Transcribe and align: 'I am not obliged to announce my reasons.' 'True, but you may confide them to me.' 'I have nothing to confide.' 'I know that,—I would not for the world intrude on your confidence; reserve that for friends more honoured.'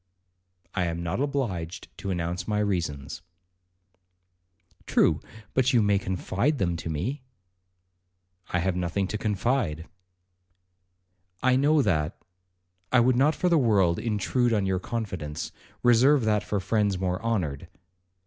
'I 0.73 0.85
am 0.85 1.03
not 1.03 1.19
obliged 1.21 1.95
to 1.99 2.09
announce 2.09 2.47
my 2.47 2.57
reasons.' 2.57 3.21
'True, 4.87 5.19
but 5.53 5.73
you 5.73 5.83
may 5.83 5.99
confide 5.99 6.57
them 6.57 6.75
to 6.77 6.89
me.' 6.89 7.21
'I 8.49 8.59
have 8.61 8.75
nothing 8.75 9.07
to 9.09 9.19
confide.' 9.19 9.85
'I 11.43 11.55
know 11.57 11.81
that,—I 11.83 12.99
would 12.99 13.15
not 13.15 13.35
for 13.35 13.47
the 13.47 13.59
world 13.59 13.99
intrude 13.99 14.53
on 14.53 14.65
your 14.65 14.79
confidence; 14.79 15.51
reserve 15.83 16.25
that 16.25 16.41
for 16.43 16.59
friends 16.59 16.97
more 16.97 17.21
honoured.' 17.21 17.67